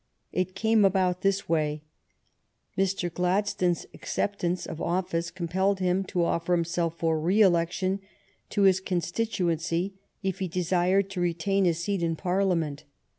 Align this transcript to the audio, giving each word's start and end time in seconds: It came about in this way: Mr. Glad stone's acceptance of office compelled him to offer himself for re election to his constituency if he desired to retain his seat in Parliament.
It 0.31 0.55
came 0.55 0.83
about 0.83 1.17
in 1.17 1.21
this 1.21 1.47
way: 1.47 1.83
Mr. 2.75 3.13
Glad 3.13 3.47
stone's 3.47 3.85
acceptance 3.93 4.65
of 4.65 4.81
office 4.81 5.29
compelled 5.29 5.79
him 5.79 6.03
to 6.05 6.23
offer 6.23 6.55
himself 6.55 6.97
for 6.97 7.19
re 7.19 7.39
election 7.43 7.99
to 8.49 8.63
his 8.63 8.79
constituency 8.79 9.93
if 10.23 10.39
he 10.39 10.47
desired 10.47 11.11
to 11.11 11.21
retain 11.21 11.65
his 11.65 11.83
seat 11.83 12.01
in 12.01 12.15
Parliament. 12.15 12.83